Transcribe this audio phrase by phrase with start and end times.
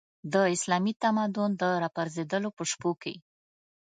[0.33, 3.13] د اسلامي تمدن د راپرځېدلو په شپو کې.